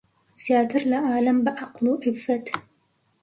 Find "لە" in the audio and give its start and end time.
0.91-0.97